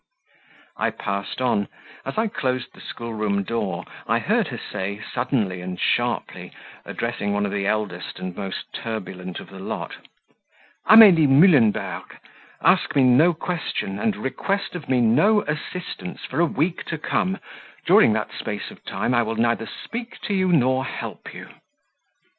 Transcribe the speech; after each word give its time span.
I 0.77 0.89
passed 0.89 1.41
on; 1.43 1.67
as 2.07 2.17
I 2.17 2.25
closed 2.27 2.73
the 2.73 2.81
school 2.81 3.13
room 3.13 3.43
door, 3.43 3.85
I 4.07 4.17
heard 4.17 4.47
her 4.47 4.57
say, 4.57 4.99
suddenly 5.13 5.61
and 5.61 5.79
sharply, 5.79 6.53
addressing 6.85 7.33
one 7.33 7.45
of 7.45 7.51
the 7.51 7.67
eldest 7.67 8.17
and 8.17 8.35
most 8.35 8.73
turbulent 8.73 9.39
of 9.39 9.51
the 9.51 9.59
lot 9.59 9.97
"Amelie 10.87 11.27
Mullenberg, 11.27 12.17
ask 12.63 12.95
me 12.95 13.03
no 13.03 13.35
question, 13.35 13.99
and 13.99 14.15
request 14.15 14.73
of 14.73 14.89
me 14.89 15.01
no 15.01 15.41
assistance, 15.43 16.25
for 16.25 16.39
a 16.39 16.47
week 16.47 16.83
to 16.85 16.97
come; 16.97 17.37
during 17.85 18.11
that 18.13 18.31
space 18.33 18.71
of 18.71 18.83
time 18.83 19.13
I 19.13 19.21
will 19.21 19.35
neither 19.35 19.67
speak 19.83 20.19
to 20.21 20.33
you 20.33 20.47
nor 20.51 20.83
help 20.83 21.31
you." 21.31 21.47